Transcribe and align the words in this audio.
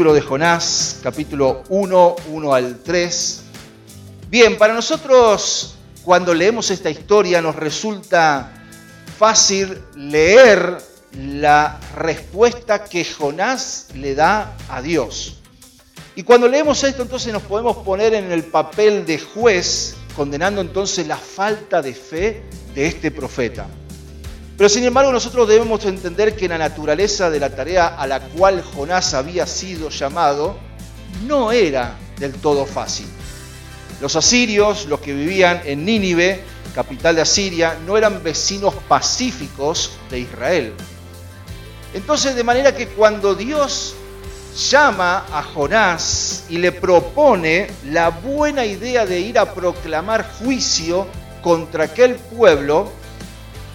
libro 0.00 0.14
de 0.14 0.22
Jonás, 0.22 0.98
capítulo 1.02 1.62
1, 1.68 2.16
1 2.30 2.54
al 2.54 2.78
3. 2.78 3.42
Bien, 4.30 4.56
para 4.56 4.72
nosotros 4.72 5.74
cuando 6.02 6.32
leemos 6.32 6.70
esta 6.70 6.88
historia 6.88 7.42
nos 7.42 7.54
resulta 7.54 8.50
fácil 9.18 9.78
leer 9.96 10.78
la 11.12 11.78
respuesta 11.94 12.82
que 12.84 13.04
Jonás 13.04 13.88
le 13.94 14.14
da 14.14 14.56
a 14.70 14.80
Dios. 14.80 15.36
Y 16.16 16.22
cuando 16.22 16.48
leemos 16.48 16.82
esto 16.82 17.02
entonces 17.02 17.30
nos 17.30 17.42
podemos 17.42 17.76
poner 17.84 18.14
en 18.14 18.32
el 18.32 18.44
papel 18.44 19.04
de 19.04 19.18
juez, 19.18 19.96
condenando 20.16 20.62
entonces 20.62 21.06
la 21.06 21.18
falta 21.18 21.82
de 21.82 21.92
fe 21.92 22.42
de 22.74 22.86
este 22.86 23.10
profeta. 23.10 23.66
Pero 24.60 24.68
sin 24.68 24.84
embargo 24.84 25.10
nosotros 25.10 25.48
debemos 25.48 25.82
entender 25.86 26.36
que 26.36 26.46
la 26.46 26.58
naturaleza 26.58 27.30
de 27.30 27.40
la 27.40 27.48
tarea 27.48 27.86
a 27.86 28.06
la 28.06 28.20
cual 28.20 28.62
Jonás 28.62 29.14
había 29.14 29.46
sido 29.46 29.88
llamado 29.88 30.58
no 31.26 31.50
era 31.50 31.96
del 32.18 32.34
todo 32.34 32.66
fácil. 32.66 33.06
Los 34.02 34.16
asirios, 34.16 34.84
los 34.84 35.00
que 35.00 35.14
vivían 35.14 35.62
en 35.64 35.86
Nínive, 35.86 36.42
capital 36.74 37.16
de 37.16 37.22
Asiria, 37.22 37.78
no 37.86 37.96
eran 37.96 38.22
vecinos 38.22 38.74
pacíficos 38.86 39.92
de 40.10 40.18
Israel. 40.18 40.74
Entonces, 41.94 42.34
de 42.34 42.44
manera 42.44 42.76
que 42.76 42.88
cuando 42.88 43.34
Dios 43.34 43.94
llama 44.68 45.24
a 45.32 45.42
Jonás 45.42 46.44
y 46.50 46.58
le 46.58 46.72
propone 46.72 47.70
la 47.86 48.10
buena 48.10 48.66
idea 48.66 49.06
de 49.06 49.20
ir 49.20 49.38
a 49.38 49.54
proclamar 49.54 50.30
juicio 50.38 51.06
contra 51.40 51.84
aquel 51.84 52.16
pueblo, 52.16 52.99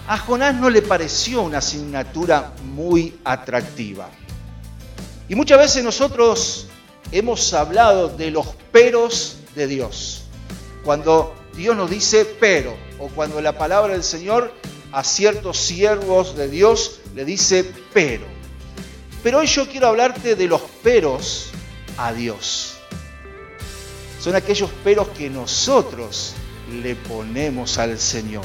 a 0.08 0.18
Jonás 0.18 0.54
no 0.54 0.70
le 0.70 0.82
pareció 0.82 1.42
una 1.42 1.58
asignatura 1.58 2.52
muy 2.62 3.18
atractiva. 3.24 4.08
Y 5.28 5.34
muchas 5.34 5.58
veces 5.58 5.82
nosotros 5.82 6.68
hemos 7.10 7.52
hablado 7.52 8.08
de 8.08 8.30
los 8.30 8.46
peros 8.70 9.38
de 9.56 9.66
Dios. 9.66 10.24
Cuando 10.84 11.34
Dios 11.56 11.76
nos 11.76 11.90
dice 11.90 12.24
pero, 12.38 12.76
o 13.00 13.08
cuando 13.08 13.40
la 13.40 13.58
palabra 13.58 13.94
del 13.94 14.04
Señor 14.04 14.52
a 14.92 15.02
ciertos 15.02 15.56
siervos 15.56 16.36
de 16.36 16.48
Dios 16.48 17.00
le 17.14 17.24
dice 17.24 17.68
pero. 17.92 18.26
Pero 19.24 19.38
hoy 19.38 19.46
yo 19.46 19.68
quiero 19.68 19.88
hablarte 19.88 20.36
de 20.36 20.46
los 20.46 20.60
peros 20.84 21.50
a 21.98 22.12
Dios. 22.12 22.76
Son 24.20 24.36
aquellos 24.36 24.70
peros 24.84 25.08
que 25.08 25.28
nosotros 25.28 26.34
le 26.80 26.94
ponemos 26.94 27.78
al 27.78 27.98
Señor. 27.98 28.44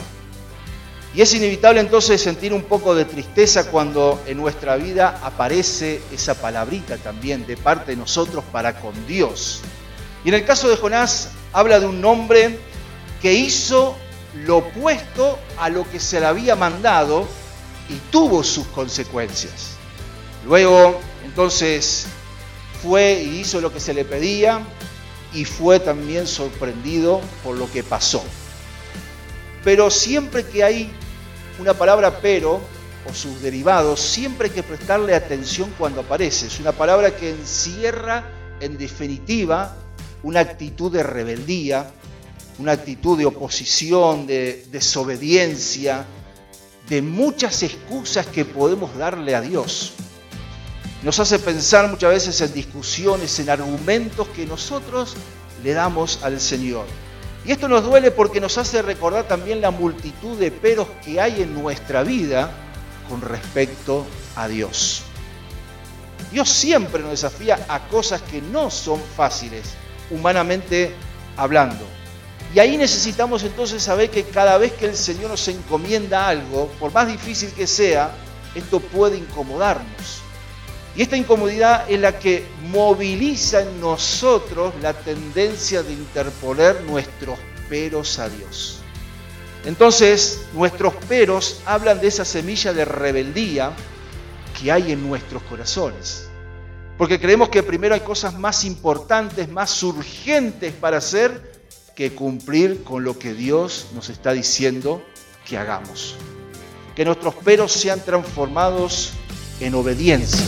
Y 1.14 1.22
es 1.22 1.34
inevitable 1.34 1.82
entonces 1.82 2.22
sentir 2.22 2.54
un 2.54 2.64
poco 2.64 2.96
de 2.96 3.04
tristeza 3.04 3.70
cuando 3.70 4.22
en 4.28 4.38
nuestra 4.38 4.78
vida 4.78 5.20
aparece 5.24 6.02
esa 6.12 6.36
palabrita 6.36 6.98
también 6.98 7.46
de 7.46 7.58
parte 7.58 7.92
de 7.92 7.98
nosotros 7.98 8.44
para 8.52 8.80
con 8.80 8.94
Dios. 9.08 9.62
Y 10.24 10.30
en 10.30 10.36
el 10.36 10.46
caso 10.46 10.70
de 10.70 10.78
Jonás 10.78 11.32
habla 11.52 11.80
de 11.82 11.88
un 11.88 12.04
hombre 12.06 12.58
que 13.22 13.34
hizo 13.34 13.98
lo 14.46 14.58
opuesto 14.58 15.38
a 15.58 15.70
lo 15.70 15.90
que 15.90 16.00
se 16.00 16.22
le 16.22 16.26
había 16.28 16.56
mandado 16.56 17.28
y 17.90 17.96
tuvo 18.10 18.44
sus 18.44 18.68
consecuencias. 18.68 19.72
Luego, 20.46 21.00
entonces, 21.26 22.06
fue 22.82 23.22
y 23.22 23.42
hizo 23.42 23.60
lo 23.60 23.74
que 23.74 23.80
se 23.80 23.94
le 23.94 24.06
pedía 24.06 24.62
y 25.34 25.46
fue 25.46 25.80
también 25.80 26.26
sorprendido 26.26 27.22
por 27.44 27.58
lo 27.58 27.70
que 27.70 27.84
pasó. 27.84 28.24
Pero 29.64 29.90
siempre 29.90 30.46
que 30.46 30.64
hay 30.64 30.92
una 31.60 31.74
palabra 31.74 32.20
pero 32.22 32.62
o 33.10 33.14
sus 33.14 33.42
derivados, 33.42 34.00
siempre 34.00 34.48
hay 34.48 34.54
que 34.54 34.64
prestarle 34.64 35.16
atención 35.16 35.74
cuando 35.78 36.02
aparece. 36.02 36.48
Es 36.48 36.60
una 36.60 36.72
palabra 36.72 37.16
que 37.16 37.32
encierra 37.32 38.30
en 38.60 38.78
definitiva 38.78 39.76
una 40.24 40.40
actitud 40.42 40.92
de 40.92 41.04
rebeldía, 41.04 41.92
una 42.60 42.74
actitud 42.74 43.18
de 43.18 43.26
oposición, 43.26 44.28
de 44.28 44.66
desobediencia, 44.72 46.06
de 46.88 47.02
muchas 47.02 47.64
excusas 47.64 48.28
que 48.28 48.46
podemos 48.46 48.96
darle 48.98 49.36
a 49.36 49.42
Dios. 49.42 49.94
Nos 51.04 51.20
hace 51.20 51.40
pensar 51.40 51.90
muchas 51.90 52.12
veces 52.12 52.42
en 52.42 52.54
discusiones, 52.54 53.40
en 53.40 53.50
argumentos 53.50 54.28
que 54.30 54.46
nosotros 54.46 55.16
le 55.64 55.74
damos 55.74 56.20
al 56.24 56.40
Señor. 56.40 56.86
Y 57.46 57.52
esto 57.52 57.68
nos 57.68 57.84
duele 57.84 58.12
porque 58.12 58.40
nos 58.40 58.58
hace 58.58 58.82
recordar 58.82 59.28
también 59.28 59.62
la 59.62 59.72
multitud 59.72 60.38
de 60.38 60.52
peros 60.52 60.88
que 61.04 61.20
hay 61.20 61.42
en 61.42 61.54
nuestra 61.54 62.04
vida 62.04 62.52
con 63.10 63.22
respecto 63.22 64.06
a 64.36 64.48
Dios. 64.48 65.04
Dios 66.32 66.50
siempre 66.50 67.02
nos 67.02 67.12
desafía 67.12 67.66
a 67.68 67.88
cosas 67.88 68.22
que 68.22 68.42
no 68.42 68.70
son 68.70 69.02
fáciles, 69.18 69.74
humanamente 70.12 70.94
hablando. 71.36 71.86
Y 72.54 72.60
ahí 72.60 72.78
necesitamos 72.78 73.44
entonces 73.44 73.82
saber 73.82 74.10
que 74.10 74.24
cada 74.24 74.58
vez 74.58 74.74
que 74.74 74.86
el 74.86 74.96
Señor 74.96 75.32
nos 75.32 75.48
encomienda 75.48 76.28
algo, 76.28 76.68
por 76.80 76.94
más 76.94 77.08
difícil 77.08 77.52
que 77.52 77.66
sea, 77.66 78.12
esto 78.56 78.80
puede 78.80 79.18
incomodarnos. 79.18 80.21
Y 80.96 81.04
esta 81.04 81.16
incomodidad 81.16 81.90
es 81.90 82.00
la 82.00 82.20
que 82.20 82.46
moviliza 82.70 83.62
en 83.62 83.80
nosotros 83.80 84.74
la 84.82 84.94
tendencia 84.94 85.84
de 85.84 85.94
interponer 85.94 86.82
nuestros 86.82 87.40
peros 87.70 88.20
a 88.20 88.28
Dios. 88.28 88.80
Entonces, 89.64 90.42
nuestros 90.54 90.94
peros 91.08 91.62
hablan 91.66 92.02
de 92.02 92.08
esa 92.08 92.26
semilla 92.26 92.74
de 92.74 92.84
rebeldía 92.84 93.72
que 94.60 94.72
hay 94.72 94.92
en 94.92 95.08
nuestros 95.08 95.44
corazones. 95.44 96.28
Porque 96.98 97.20
creemos 97.20 97.50
que 97.50 97.64
primero 97.64 97.96
hay 97.96 98.02
cosas 98.02 98.38
más 98.38 98.66
importantes, 98.66 99.50
más 99.50 99.82
urgentes 99.84 100.74
para 100.74 100.98
hacer 100.98 101.62
que 101.96 102.14
cumplir 102.14 102.84
con 102.84 103.04
lo 103.04 103.18
que 103.18 103.34
Dios 103.34 103.88
nos 103.94 104.10
está 104.10 104.34
diciendo 104.34 105.02
que 105.48 105.58
hagamos. 105.58 106.16
Que 106.96 107.06
nuestros 107.06 107.36
peros 107.36 107.72
sean 107.72 108.04
transformados 108.04 109.14
en 109.62 109.74
obediencia 109.76 110.46